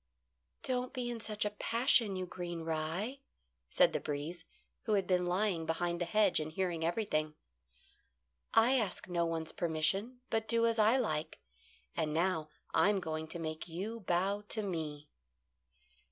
"Don't 0.63 0.93
be 0.93 1.11
in 1.11 1.19
such 1.19 1.45
a 1.45 1.51
passion, 1.51 2.15
you 2.15 2.25
green 2.25 2.61
rye," 2.61 3.19
said 3.69 3.93
the 3.93 3.99
breeze, 3.99 4.45
who 4.85 4.93
had 4.93 5.05
been 5.05 5.27
lying 5.27 5.67
behind 5.67 6.01
the 6.01 6.05
hedge 6.05 6.39
and 6.39 6.51
hearing 6.51 6.83
everything. 6.83 7.35
"I 8.51 8.79
ask 8.79 9.07
no 9.07 9.27
one's 9.27 9.51
permission, 9.51 10.21
but 10.31 10.47
do 10.47 10.65
as 10.65 10.79
I 10.79 10.97
like; 10.97 11.39
and 11.95 12.15
now 12.15 12.49
I'm 12.73 12.99
going 12.99 13.27
to 13.27 13.37
make 13.37 13.67
you 13.67 13.99
bow 13.99 14.41
to 14.49 14.63
me." 14.63 15.07